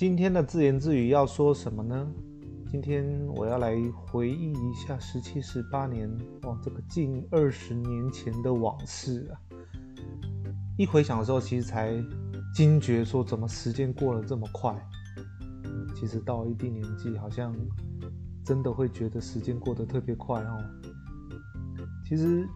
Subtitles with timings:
[0.00, 2.10] 今天的自言自语要说什么呢？
[2.70, 3.04] 今天
[3.34, 6.08] 我要来回忆一下十七、十八年
[6.40, 9.36] 哦，这个近二十年前的往事啊。
[10.78, 12.02] 一回想的时候，其实才
[12.54, 14.74] 惊觉说，怎么时间过得这么快？
[15.94, 17.54] 其实到一定年纪，好像
[18.42, 20.64] 真的会觉得时间过得特别快哦。
[22.08, 22.48] 其实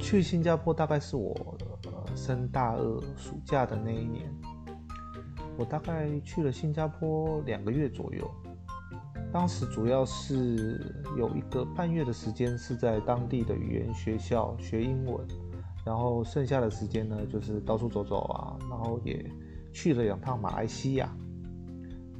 [0.00, 4.28] 去新加坡大概是我呃升大二暑假的那一年。
[5.56, 8.28] 我大概去了新加坡两个月左右，
[9.32, 10.80] 当时主要是
[11.16, 15.26] 有一个半月的时间是在当地的语言学校学英文，
[15.84, 19.24] 然后剩下的时间呢就是到处走走啊，然后也
[19.72, 21.14] 去了两趟马来西亚。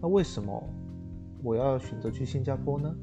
[0.00, 0.62] 那为什么
[1.42, 2.94] 我要选择去新加坡呢？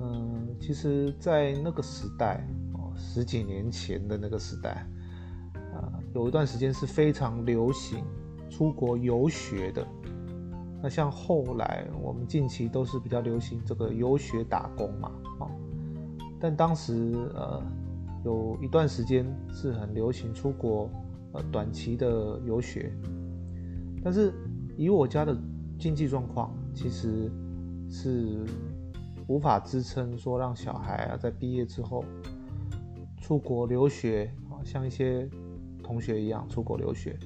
[0.00, 4.86] 嗯，其实，在那个时代哦，十几年前的那个时代，
[5.74, 8.04] 啊，有一段时间是非常流行。
[8.50, 9.86] 出国游学的，
[10.82, 15.46] 那像后来我们近期都是比较流行这个游学打工嘛，啊，
[16.40, 17.62] 但当时呃
[18.24, 20.90] 有一段时间是很流行出国
[21.32, 22.92] 呃短期的游学，
[24.02, 24.34] 但是
[24.76, 25.34] 以我家的
[25.78, 27.30] 经济状况，其实
[27.88, 28.44] 是
[29.28, 32.04] 无法支撑说让小孩啊在毕业之后
[33.16, 35.28] 出国留学啊，像一些
[35.82, 37.16] 同学一样出国留学。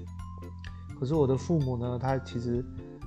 [0.98, 2.64] 可是我的父母呢，他其实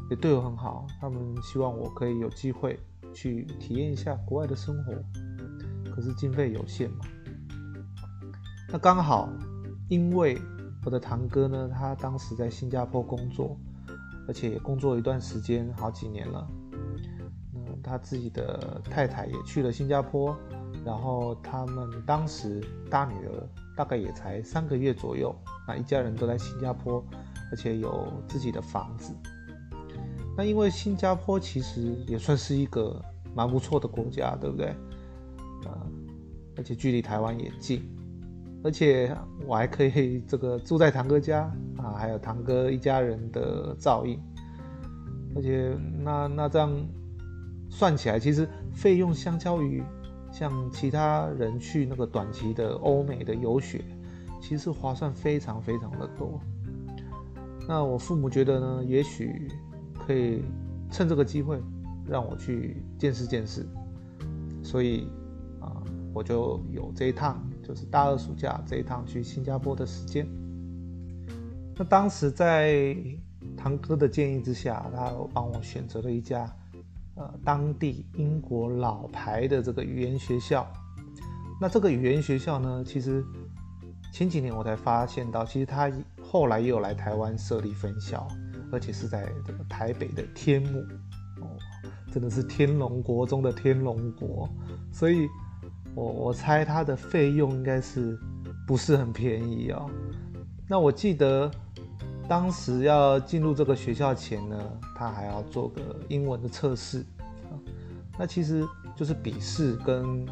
[0.10, 2.80] 也对我很好，他们希望我可以有机会
[3.14, 4.94] 去体验一下国外的生活。
[5.90, 7.06] 可是经费有限嘛，
[8.70, 9.28] 那刚好
[9.90, 10.40] 因为
[10.86, 13.58] 我的堂哥呢，他当时在新加坡工作，
[14.28, 16.48] 而且也工作一段时间，好几年了。
[17.56, 20.38] 嗯，他自己的太太也去了新加坡，
[20.86, 25.36] 然后他们当时大女儿大概也才三个月左右，
[25.68, 27.04] 那一家人都在新加坡。
[27.52, 29.14] 而且有自己的房子，
[30.36, 33.02] 那因为新加坡其实也算是一个
[33.34, 34.68] 蛮不错的国家，对不对？
[35.66, 35.72] 呃，
[36.58, 37.82] 而且距离台湾也近，
[38.64, 39.16] 而且
[39.46, 44.20] 我还可以这个住在堂哥家啊，还有堂哥一家人的照应，
[45.36, 46.72] 而且那那这样
[47.70, 49.82] 算起来，其实费用相较于
[50.32, 53.84] 像其他人去那个短期的欧美的游学，
[54.42, 56.40] 其实划算非常非常的多。
[57.70, 59.52] 那我父母觉得呢，也许
[59.94, 60.42] 可以
[60.90, 61.62] 趁这个机会
[62.08, 63.68] 让我去见识见识，
[64.64, 65.10] 所以
[65.60, 65.84] 啊，
[66.14, 70.26] 我就有这一趟，就是大二暑假这一趟去新加坡的时间。
[71.76, 72.96] 那当时在
[73.58, 76.50] 堂哥的建议之下，他帮我选择了一家
[77.16, 80.66] 呃当地英国老牌的这个语言学校。
[81.60, 83.22] 那这个语言学校呢，其实
[84.14, 85.92] 前几年我才发现到，其实它。
[86.30, 88.28] 后来又来台湾设立分校，
[88.70, 90.80] 而且是在这个台北的天母
[91.40, 91.48] 哦，
[92.12, 94.50] 真的是天龙国中的天龙国，
[94.92, 95.26] 所以
[95.96, 98.20] 我我猜它的费用应该是
[98.68, 99.90] 不是很便宜哦。
[100.68, 101.50] 那我记得
[102.28, 107.00] 当时要进入这个学校前呢，他还要做个英文的测试
[107.50, 107.56] 啊，
[108.20, 108.68] 那其实
[108.98, 110.28] 就是笔试跟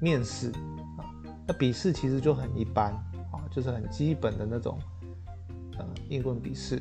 [0.00, 0.50] 面试
[0.96, 1.04] 啊，
[1.46, 2.90] 那笔试其实就很一般
[3.30, 4.78] 啊，就是很基本的那种。
[6.08, 6.80] 英文笔试，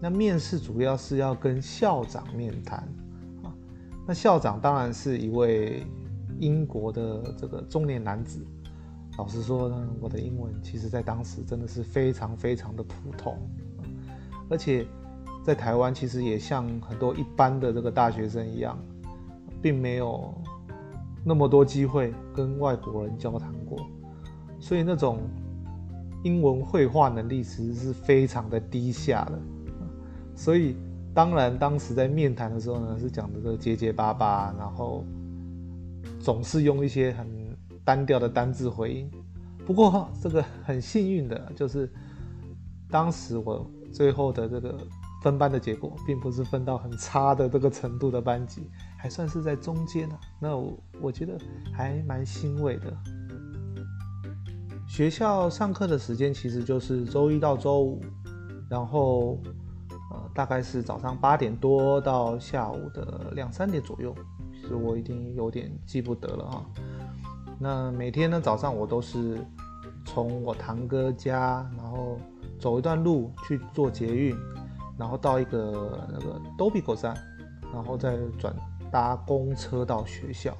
[0.00, 2.78] 那面试主要是要跟校长面谈
[3.42, 3.54] 啊。
[4.06, 5.86] 那校长当然是一位
[6.40, 8.44] 英国的这个中年男子。
[9.16, 13.36] 老实说呢，我的英文其实在当时真的是非常非常的普通，
[14.48, 14.86] 而且
[15.44, 18.78] 在台湾其实也像很多一般的这个大学生一样，
[19.60, 20.32] 并没有
[21.24, 23.78] 那么多机会跟外国人交谈过，
[24.60, 25.20] 所以那种。
[26.24, 29.38] 英文会话能力其实是非常的低下的，
[30.34, 30.76] 所以
[31.14, 35.04] 当然当时在面谈的时候呢，是讲的这结结巴巴，然后
[36.20, 37.26] 总是用一些很
[37.84, 39.10] 单调的单字回应。
[39.64, 41.90] 不过这个很幸运的就是，
[42.90, 44.76] 当时我最后的这个
[45.22, 48.62] 分班的结果，并不是分到很差的这个程度的班级，
[48.96, 50.18] 还算是在中间啊。
[50.40, 51.38] 那我我觉得
[51.72, 52.96] 还蛮欣慰的。
[54.88, 58.00] 学校上课的时间其实就是周一到周五，
[58.68, 59.38] 然后
[60.10, 64.12] 呃大概是早上八点多到下午的两三点左右，
[64.54, 66.66] 其实我已经有点记不得了啊。
[67.60, 69.38] 那每天呢早上我都是
[70.04, 72.18] 从我堂哥家，然后
[72.58, 74.34] 走一段路去坐捷运，
[74.98, 77.14] 然后到一个那个都比口站，
[77.72, 78.56] 然后再转
[78.90, 80.56] 搭公车到学校。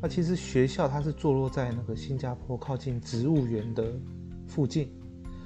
[0.00, 3.92] 那其实学校它是坐落在那个新加坡靠近植物园的
[4.46, 4.90] 附近，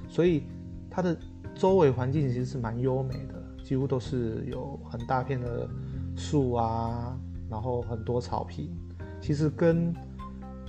[0.08, 0.44] 所以
[0.90, 1.16] 它的
[1.54, 3.34] 周围环境其实是蛮优美的。
[3.62, 5.68] 几乎都是有很大片的
[6.16, 7.16] 树啊，
[7.48, 8.68] 然后很多草坪。
[9.20, 9.94] 其实跟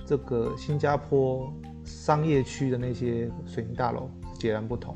[0.06, 1.52] 这个新加坡
[1.84, 4.08] 商业区的那些水泥大楼
[4.38, 4.94] 截然不同，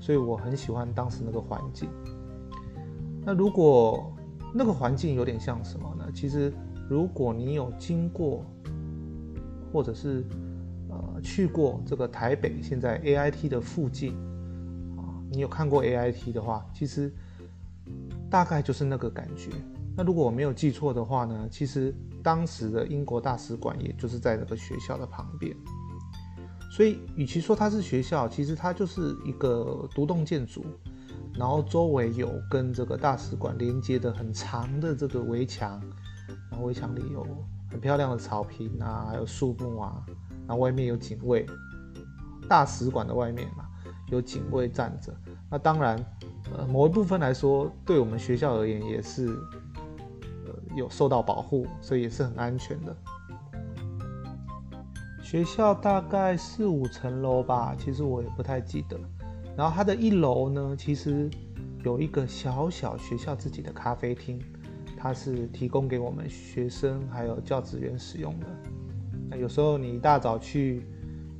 [0.00, 1.90] 所以我很喜欢当时那个环境。
[3.22, 4.10] 那如果
[4.54, 6.06] 那个环境有点像什么呢？
[6.14, 6.50] 其实
[6.92, 8.44] 如果你有经过，
[9.72, 10.22] 或者是
[10.90, 14.12] 呃去过这个台北现在 AIT 的附近
[14.98, 15.00] 啊，
[15.30, 17.10] 你有看过 AIT 的话，其实
[18.28, 19.48] 大概就是那个感觉。
[19.96, 25.56] 那如果我没有记错的话呢，其实当时的英国大使馆也就是在那个学校的旁边。
[26.76, 30.62] 所以与其说它是学校，其实它就是一个独栋建筑。
[31.38, 35.82] 然后周围有跟这个大使馆连接的很长的这个围墙，
[36.62, 37.26] 围墙里有
[37.70, 40.02] 很漂亮的草坪啊，还有树木啊，
[40.46, 41.46] 然后外面有警卫，
[42.48, 43.64] 大使馆的外面嘛，
[44.10, 45.14] 有警卫站着。
[45.50, 45.96] 那当然，
[46.56, 52.96] 呃，某一部分来说，对我们学校而言也是，呃，有受到保护，所以也是很安全的。
[55.22, 58.98] 学校大概四五层楼吧，其实我也不太记得。
[59.56, 61.30] 然后它的一楼呢，其实
[61.84, 64.42] 有一个小小学校自己的咖啡厅，
[65.02, 68.46] 它是提供给我们学生还有教职员使用的。
[69.28, 70.86] 那有时候你一大早去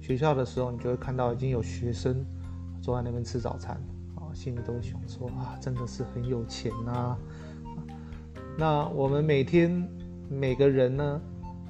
[0.01, 2.27] 学校的时候，你就会看到已经有学生
[2.81, 3.81] 坐在那边吃早餐，
[4.17, 7.17] 啊，心里都会想说啊，真的是很有钱呐。
[8.59, 9.89] 那我们每天
[10.29, 11.21] 每个人呢，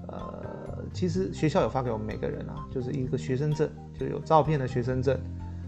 [0.09, 3.69] 呃，其实学校有发给我们每个人啊，就是一个学生证，
[3.99, 5.21] 就有照片的学生证。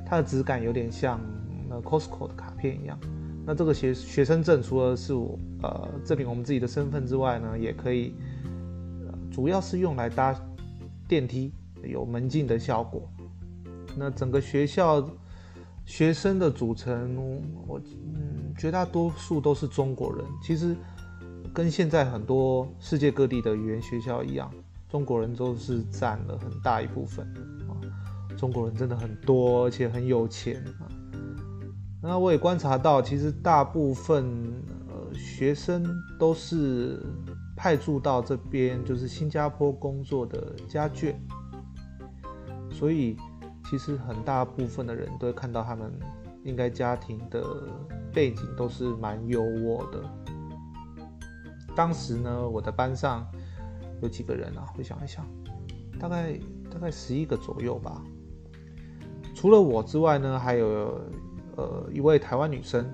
[0.06, 1.20] 它的质感有点像
[1.68, 2.98] 那 Costco 的卡片一样。
[3.46, 8.14] 那这个学学生证除了是我呃证明我们自己的身份之外呢，也可以，
[9.30, 10.34] 主要是用来搭
[11.06, 11.52] 电梯，
[11.82, 13.06] 有门禁的效果。
[13.96, 15.06] 那整个学校
[15.84, 20.24] 学生的组成，我嗯绝大多数都是中国人。
[20.42, 20.74] 其实
[21.52, 24.50] 跟现在很多世界各地的语言学校一样，
[24.88, 27.26] 中国人都是占了很大一部分。
[28.38, 30.88] 中国人真的很多，而且很有钱啊。
[32.06, 34.26] 那我也观察到，其实大部分
[34.88, 35.82] 呃学生
[36.18, 37.02] 都是
[37.56, 41.14] 派驻到这边，就是新加坡工作的家眷。
[42.70, 43.16] 所以
[43.70, 45.90] 其实很大部分的人都会看到他们
[46.44, 47.42] 应该家庭的
[48.12, 50.04] 背景都是蛮优渥的。
[51.74, 53.26] 当时呢，我的班上
[54.02, 54.66] 有几个人啊？
[54.76, 55.26] 回想一想，
[55.98, 56.38] 大概
[56.70, 58.02] 大概十一个左右吧。
[59.34, 61.00] 除了我之外呢，还有
[61.56, 62.88] 呃一位台湾女生。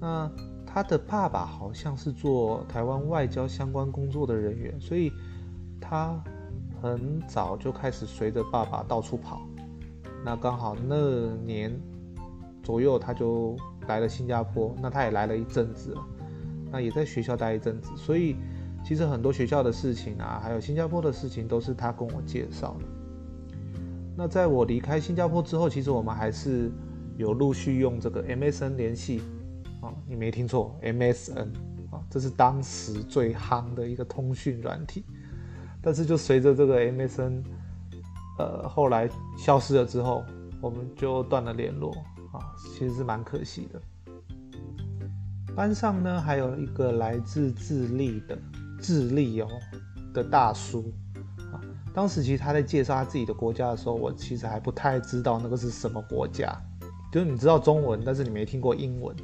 [0.00, 0.30] 那
[0.66, 5.10] 她的爸爸好像是做台湾外交相关工作的人员，所以
[5.80, 6.22] 她
[6.82, 9.40] 很早就开始随着爸爸到处跑。
[10.24, 11.72] 那刚好那年
[12.62, 13.56] 左右，她就
[13.86, 14.74] 来了新加坡。
[14.82, 16.06] 那她也来了一阵子了，
[16.70, 17.90] 那也在学校待一阵子。
[17.96, 18.36] 所以
[18.84, 22.86] 其实很多学校的事情啊，还有新加坡的事情，都是她跟我介绍的。
[24.16, 26.70] 那在我离开新加坡之后，其实我们还是
[27.16, 29.22] 有陆续用这个 MSN 联系
[29.80, 31.48] 啊，你没听错，MSN
[31.90, 35.04] 啊，这是当时最夯的一个通讯软体。
[35.80, 37.42] 但是就随着这个 MSN
[38.38, 39.08] 呃后来
[39.38, 40.24] 消失了之后，
[40.60, 41.92] 我们就断了联络
[42.32, 43.80] 啊，其实是蛮可惜的。
[45.54, 48.36] 班上呢还有一个来自智利的
[48.78, 49.48] 智利哦
[50.12, 50.92] 的大叔
[51.52, 51.56] 啊。
[51.94, 56.54] 当时其实他在介绍他自己的国家的时候，我其实还不太知道那个是什么国家，
[57.16, 59.16] 就是你知道中文，但是你没听过英文。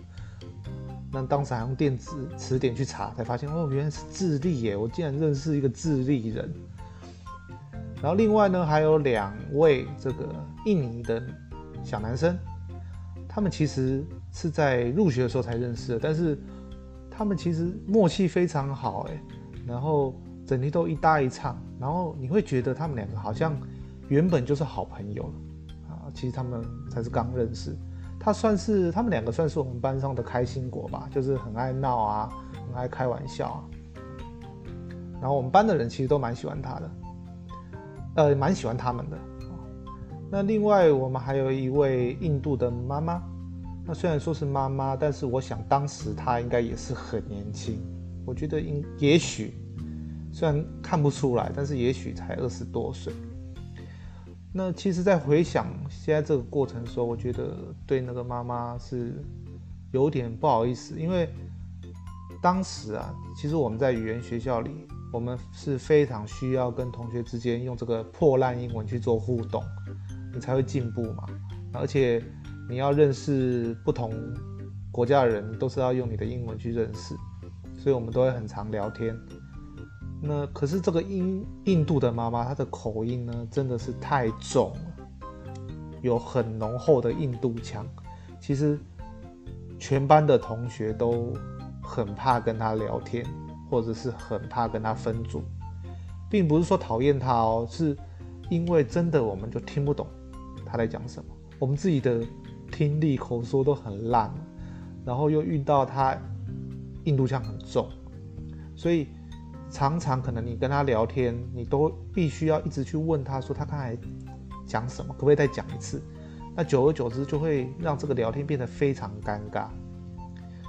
[1.12, 4.75] 那当时还用电子词典去查，才发现哦，原来是智利耶！
[4.75, 6.50] 我竟然认识一个智利人。
[8.00, 10.34] 然后另外呢，还有两位这个
[10.64, 11.22] 印尼的
[11.84, 12.34] 小男生，
[13.28, 16.38] 他们其实是在入学的时候才认识的，但是
[17.11, 19.22] 他们其实默契非常好哎，
[19.66, 20.14] 然后。
[20.44, 23.56] 整天都一搭一唱，然后你会觉得他们两个好像
[24.08, 25.32] 原本就是好朋友了！
[26.14, 27.76] 其实他们才是刚认识。
[28.19, 32.28] 他算是他们两个算是我们班上的开心果吧，就是很爱闹啊，
[32.69, 33.61] 很爱开玩笑啊。
[35.21, 36.90] 然后我们班的人其实都蛮喜欢他的，
[38.16, 39.19] 呃，蛮喜欢他们的。
[40.31, 43.23] 那另外我们还有一位印度的妈妈，
[43.85, 47.81] 那虽然说是妈妈，但是我想当时她应该也是很年轻，
[48.25, 49.54] 我觉得应也许。
[50.33, 53.12] 虽然看不出来，但是也许才二十多岁。
[54.54, 57.56] 那其实，在回想现在这个过程的时候，我觉得
[57.87, 59.14] 对那个妈妈是
[59.92, 61.26] 有点不好意思，因为
[62.42, 69.64] 当时啊，其实我们在语言学校里，我们是非常需要跟同学之间用这个破烂英文去做互动，
[70.35, 71.25] 你才会进步嘛。
[71.73, 72.23] 而且
[72.68, 74.12] 你要认识不同
[74.90, 77.16] 国家的人都是要用你的英文去认识，
[77.78, 79.16] 所以我们都会很常聊天。
[80.24, 85.26] 那可是这个印印度的妈妈，她的口音呢，真的是太重了，
[86.00, 87.84] 有很浓厚的印度腔。
[88.40, 88.78] 其实
[89.80, 91.32] 全班的同学都
[91.82, 93.26] 很怕跟她聊天，
[93.68, 95.42] 或者是很怕跟她分组，
[96.30, 97.96] 并不是说讨厌她哦，是
[98.48, 100.06] 因为真的我们就听不懂
[100.64, 102.24] 她在讲什么，我们自己的
[102.70, 104.32] 听力口说都很烂，
[105.04, 106.16] 然后又遇到她
[107.02, 107.90] 印度腔很重，
[108.76, 109.08] 所以。
[109.72, 113.96] 常常可能你跟他聊天，你都必须要一直去问他说他刚才
[114.66, 116.00] 讲什么，可不可以再讲一次？
[116.54, 119.68] 那久而久之就会让这个聊天变得非常尴尬，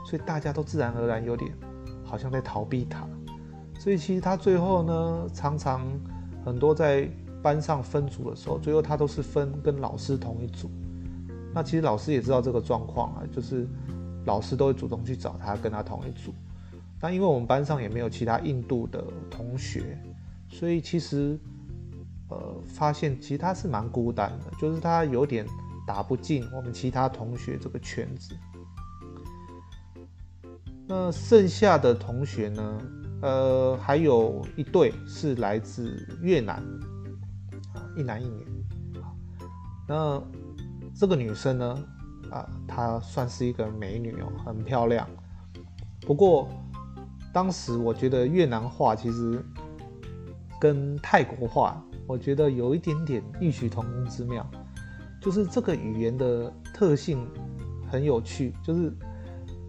[0.05, 1.51] 所以大家都自然而然有点
[2.05, 3.05] 好像在逃避他。
[3.77, 5.85] 所以其实他最后呢，常常
[6.45, 7.05] 很多在
[7.41, 10.71] 班上分组的时候，最后他都是分跟老师同一组。
[11.53, 13.67] 那其实老师也知道这个状况啊，就是
[14.25, 16.33] 老师都会主动去找他，跟他同一组。
[17.03, 20.01] 那因为我们班上也没有其他印度的同学，
[20.47, 21.37] 所以其实，
[22.29, 25.45] 呃，发现其实他是蛮孤单的，就是他有点
[25.85, 28.33] 打不进我们其他同学这个圈子。
[30.87, 32.81] 那剩下的同学呢？
[33.21, 36.63] 呃，还有一对是来自越南，
[37.73, 38.47] 啊，一男一女。
[39.85, 40.23] 那
[40.95, 41.85] 这个女生呢？
[42.31, 45.05] 啊，她算是一个美女哦，很漂亮。
[45.99, 46.47] 不过。
[47.33, 49.43] 当时我觉得越南话其实
[50.61, 54.47] 跟泰国话，我觉得有一点点异曲同工之妙，
[55.19, 57.27] 就是这个语言的特性
[57.89, 58.93] 很有趣，就是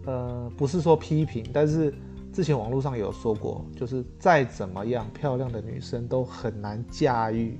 [0.05, 1.91] 呃不是说批评，但是
[2.31, 7.59] 之前网络上有说过，就是再怎么样漂亮的女生都很难驾驭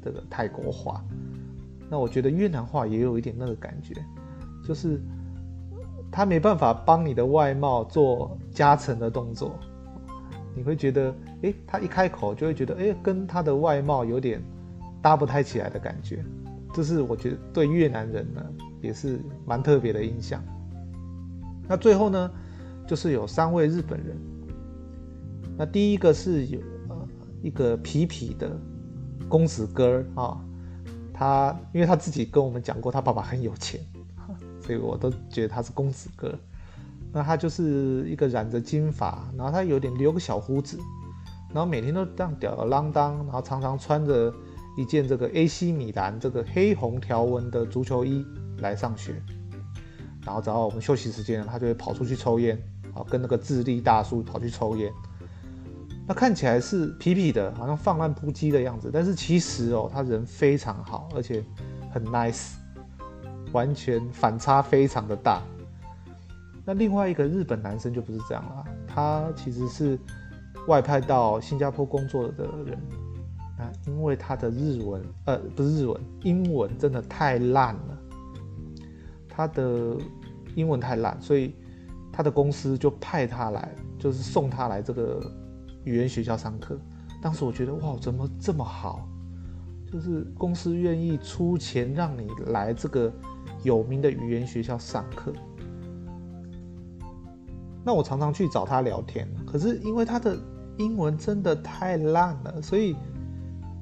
[0.00, 1.04] 这个泰国话。
[1.90, 3.94] 那我觉得越南话也有一点那个感觉，
[4.64, 5.02] 就是。
[6.10, 9.58] 他没办法帮你的外貌做加成的动作，
[10.56, 14.42] 你会觉得，诶，他一开口就会觉得，诶，跟他的外貌有点
[15.00, 16.24] 搭不太起来的感觉，
[16.74, 18.44] 这是我觉得对越南人呢
[18.80, 20.42] 也是蛮特别的印象。
[21.68, 22.30] 那最后呢，
[22.86, 24.16] 就是有三位日本人，
[25.56, 27.08] 那第一个是有呃
[27.42, 28.50] 一个皮皮的
[29.28, 30.44] 公子哥啊，
[31.14, 33.80] 他因为他自己跟我们讲过，他爸爸很有钱。
[34.70, 36.32] 所以我都觉得他是公子哥，
[37.12, 40.78] 那他就是一个染着金发，然后他有点留个小胡子，
[41.52, 44.32] 然后每天都这样吊儿郎当，然后常常穿着
[44.78, 48.24] 一件这个 AC 米兰这个黑红条纹的足球衣
[48.58, 49.20] 来上学，
[50.24, 52.56] 然后只要我们休息时间，他就会跑出去抽烟，
[52.94, 54.92] 啊，跟那个智利大叔跑去抽烟，
[56.06, 61.44] 那看起来是痞痞的，好像放浪不羁的样子，但是其实哦，他人非常好，而且
[61.92, 62.52] 很 nice。
[63.52, 65.42] 完全反差非常的大。
[66.64, 69.98] 那另外一个日本男生就不是这样了，他其实是
[70.68, 72.78] 外派到新加坡工作的人。
[73.58, 77.98] 那因为他的日文，呃，不是日文，英文真的太烂了。
[79.28, 79.96] 他的
[80.54, 81.56] 英文太烂，所以
[82.12, 85.20] 他的公司就派他来，就是送他来这个
[85.84, 86.78] 语言学校上课。
[87.22, 89.08] 当时我觉得哇，怎么这么好？
[89.90, 93.10] 就是公司愿意出钱让你来这个。
[93.62, 95.32] 有名的语言学校上课，
[97.84, 100.34] 那我常常去找他聊天，可是因为他的
[100.78, 102.96] 英文真的太烂了，所以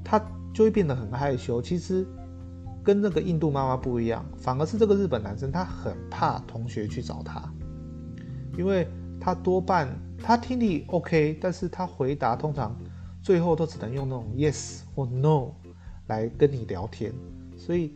[0.03, 0.19] 他
[0.53, 1.63] 就会变得很害羞。
[1.63, 2.05] 其实
[2.83, 7.49] 跟那个印度妈妈不一样，反而是这个日本男生，他很怕同学去找他，
[8.57, 8.89] 因为
[9.21, 12.77] 他多半他听力 OK，但是他回答通常
[13.23, 15.53] 最后都只能用那种 yes 或 no
[16.09, 17.13] 来跟你聊天，
[17.57, 17.93] 所以。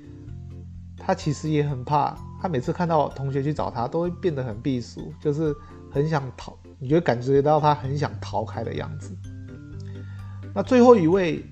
[1.04, 5.52] 他其实也很怕，他每次看到同学去找他，都会变得很避暑，就是
[5.90, 9.12] 很想逃，你就感觉到他很想逃开的样子。
[10.54, 11.44] 那最后一位，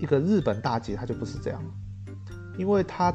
[0.00, 1.62] 一个日本大姐，她就不是这样，
[2.56, 3.12] 因为她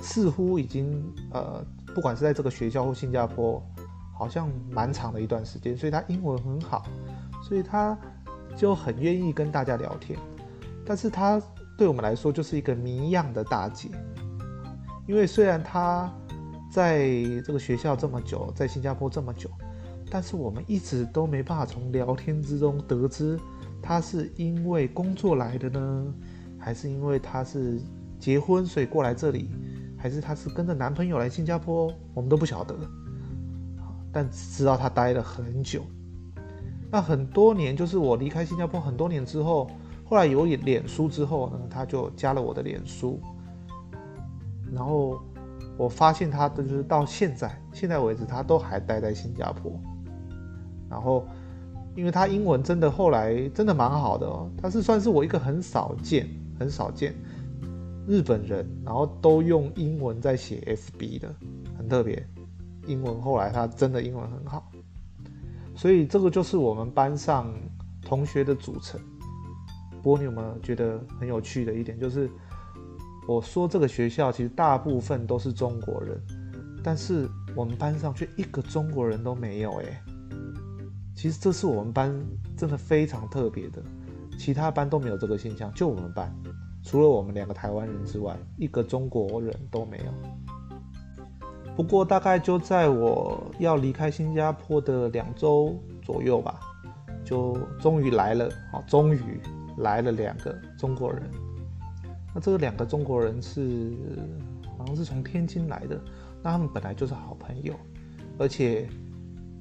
[0.00, 3.64] 似乎已经呃，不管是在这个学校或新加坡，
[4.12, 6.84] 好像蛮长的一段时间，所以她英文很好，
[7.42, 7.96] 所以她
[8.56, 10.18] 就很愿意跟大家聊天。
[10.84, 11.40] 但是她
[11.78, 13.88] 对我们来说，就是一个谜样的大姐。
[15.06, 16.12] 因为虽然他
[16.70, 17.08] 在
[17.44, 19.50] 这个学校这么久，在新加坡这么久，
[20.10, 23.38] 但是我们一直都没办法从聊天之中得知
[23.82, 26.14] 他是因为工作来的呢，
[26.58, 27.80] 还是因为他是
[28.18, 29.50] 结婚所以过来这里，
[29.98, 32.74] 还是他是跟着男朋友来新加坡，我们都不晓得。
[34.12, 35.82] 但只知道他待了很久。
[36.90, 39.68] 那很多年，就是我离开新加坡很多年之后，
[40.04, 43.20] 后来有脸书之后呢，他就加了我的脸书。
[44.72, 45.20] 然后
[45.76, 49.72] 我发现他的就是到现在现在为止，他都还待在新加坡。
[50.88, 51.26] 然后，
[51.94, 57.14] 因为他英文真的后来真的蛮好的哦，他是算是我一个很少见很少见
[58.06, 61.34] 日本人，然后都用英文在写 FB 的，
[61.78, 62.26] 很特别。
[62.86, 64.70] 英文后来他真的英文很好，
[65.76, 67.54] 所以这个就是我们班上
[68.04, 69.00] 同学的组成。
[70.02, 72.28] 不过你有没有觉得很有趣的一点，就是
[73.26, 76.20] 我说这个学校其实大部分都是中国人，
[76.82, 80.02] 但是我们班上却一个中国人都没有哎。
[81.14, 82.12] 其实这是我们班
[82.56, 83.80] 真的非常特别的，
[84.38, 86.34] 其他班都没有这个现象，就我们班，
[86.82, 90.04] 除了我们两个台湾人之外，一个中国人都没有。
[91.76, 96.58] 不过大概就在我要离开新加坡的两周左右吧，
[97.24, 98.82] 就终于来了啊！
[98.88, 99.40] 终于
[99.78, 101.22] 来了两个中国人。
[102.34, 103.92] 那这两个中国人是
[104.78, 106.00] 好像是从天津来的，
[106.42, 107.74] 那他们本来就是好朋友，
[108.38, 108.88] 而且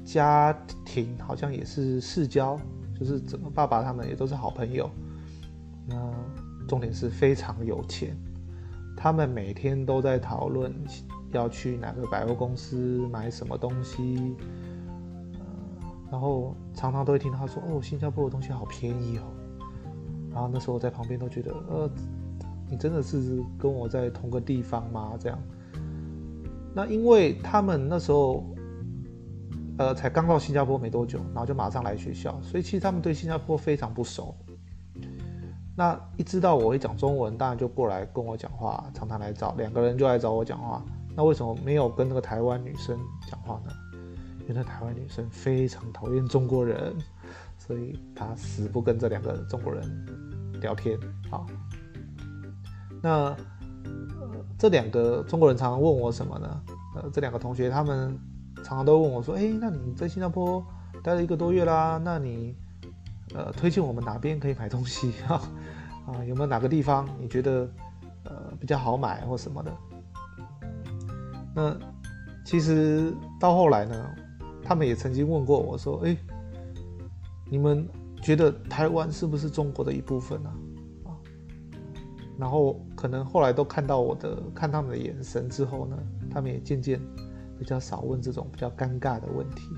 [0.04, 0.52] 家
[0.86, 2.60] 庭好像也是世交，
[3.00, 4.90] 就是整个爸爸他们也都是好朋友。
[5.88, 5.96] 那
[6.68, 8.16] 重点是非常有钱，
[8.96, 10.74] 他们每天都在讨论。
[11.34, 12.76] 要去哪个百货公司
[13.10, 14.36] 买什么东西，
[15.40, 15.46] 呃，
[16.12, 19.24] 然后常常都会听他说：“哦，新加坡的东西好便宜哦。”
[20.30, 21.90] 然后那时候我在旁边都觉得：“呃，
[22.72, 25.38] 你真的是跟我在同个地方吗？”这样。
[26.74, 28.46] 那因为他们那时候，
[29.78, 34.34] 呃，才刚到新加坡没多久，然后就马上来学校，所以其实他们对新加坡非常不熟。
[35.76, 40.84] 那一知道我会讲中文，当然就过来跟我讲话，常常来找两个人就来找我讲话。
[41.16, 42.98] 那为什么没有跟那个台湾女生
[43.30, 43.72] 讲话呢？
[44.42, 46.94] 因为那台湾女生非常讨厌中国人，
[47.58, 49.84] 所以她死不跟这两个中国人
[50.62, 50.98] 聊天。
[51.30, 51.46] 好，
[53.02, 53.36] 那呃，
[54.58, 56.62] 这两个中国人常常问我什么呢？
[56.96, 58.18] 呃，这两个同学他们
[58.58, 60.64] 常常都问我说：“哎，那你在新加坡
[61.04, 62.56] 待了一个多月啦，那你
[63.34, 65.42] 呃推荐我们哪边可以买东西 啊？
[66.06, 67.68] 啊，有没有哪个地方你觉得
[68.26, 69.72] 呃比较好买或什么的？”
[71.56, 71.76] 那
[72.46, 74.10] 其实到后来呢，
[74.64, 76.16] 他们也曾经问过我说：“哎，
[77.50, 77.88] 你们
[78.22, 80.52] 觉得台湾是不是中国的一部分呢？”，
[82.42, 85.96] 然后可能后来都看到我的看他们的眼神之后呢，
[86.32, 87.00] 他们也渐渐
[87.60, 89.70] 比较少问这种比较尴尬的问题。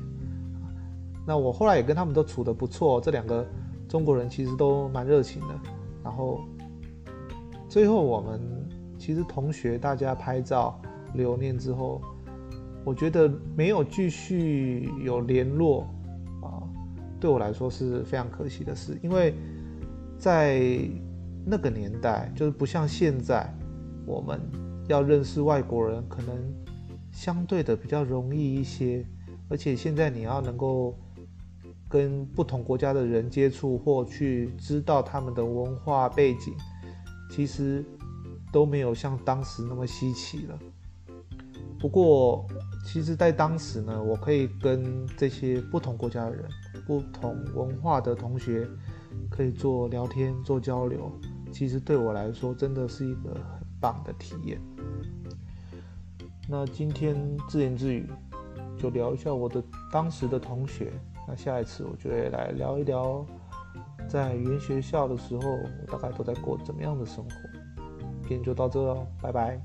[1.27, 3.45] 那我后来也跟他们都处得不错，这两个
[3.89, 5.59] 中国人其实都蛮热情的。
[6.03, 6.39] 然后
[7.67, 8.39] 最后我们
[8.97, 10.79] 其实同学大家拍照。
[11.15, 12.01] 留念之后，
[12.83, 15.81] 我觉得没有继续有联络
[16.41, 16.57] 啊，
[17.19, 18.97] 对我来说是非常可惜的事。
[19.03, 19.35] 因为
[20.17, 20.59] 在
[21.45, 23.53] 那个年代，就是不像现在，
[24.05, 24.39] 我们
[24.87, 26.35] 要认识外国人可能
[27.11, 29.05] 相对的比较容易一些。
[29.49, 30.97] 而且现在你要能够
[31.89, 36.55] 跟不同国家的人接触，或去知道他们的文化背景，
[37.29, 37.85] 其实
[38.51, 40.59] 都没有像当时那么稀奇了。
[41.79, 42.47] 不过，
[42.85, 46.45] 其实，在当时呢，我可以跟这些不同国家的人、
[46.87, 48.65] 不同文化的同学，
[49.29, 51.11] 可以做聊天、做交流。
[51.53, 54.59] 其实对我来说，真的是一个很棒的体验。
[56.49, 57.15] 那今天
[57.47, 58.09] 自言自语，
[58.77, 60.91] 就聊一下我的当时的同学。
[61.27, 63.25] 那下一次，我就会来聊一聊，
[64.09, 67.31] 在原学校的时候，我大概都在过怎么样的生活。
[68.23, 69.61] 今天就到这了，拜拜。